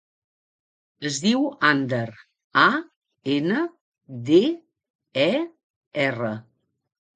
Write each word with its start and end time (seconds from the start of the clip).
Es 1.09 1.19
diu 1.25 1.43
Ander: 1.69 2.07
a, 2.63 2.65
ena, 3.35 3.61
de, 4.33 4.41
e, 5.29 5.31
erra. 6.11 6.35